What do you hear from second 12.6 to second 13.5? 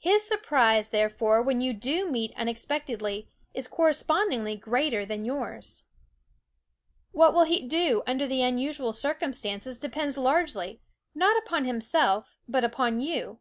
upon you.